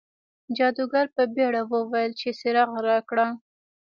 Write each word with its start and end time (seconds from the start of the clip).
جادوګر 0.55 1.05
په 1.15 1.23
بیړه 1.35 1.61
وویل 1.73 2.11
چې 2.19 2.29
څراغ 2.39 2.71
راکړه. 2.89 3.27